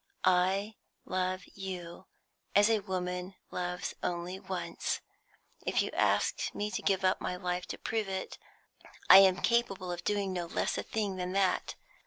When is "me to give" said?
6.55-7.05